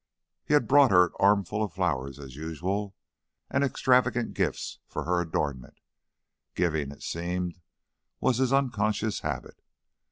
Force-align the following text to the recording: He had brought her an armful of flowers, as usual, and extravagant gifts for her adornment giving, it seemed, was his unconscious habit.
He 0.43 0.55
had 0.55 0.67
brought 0.67 0.89
her 0.89 1.05
an 1.05 1.11
armful 1.19 1.63
of 1.63 1.73
flowers, 1.73 2.17
as 2.17 2.35
usual, 2.35 2.95
and 3.51 3.63
extravagant 3.63 4.33
gifts 4.33 4.79
for 4.87 5.03
her 5.03 5.21
adornment 5.21 5.79
giving, 6.55 6.91
it 6.91 7.03
seemed, 7.03 7.59
was 8.19 8.37
his 8.39 8.51
unconscious 8.51 9.19
habit. 9.19 9.61